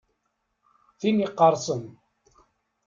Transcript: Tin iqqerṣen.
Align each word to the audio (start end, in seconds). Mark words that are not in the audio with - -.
Tin 0.99 1.17
iqqerṣen. 1.25 1.83